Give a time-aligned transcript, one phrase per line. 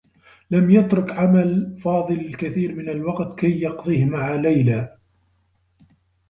[0.51, 4.97] لم يترك عمل فاضل الكثير من الوقت كي يقضيه مع ليلى.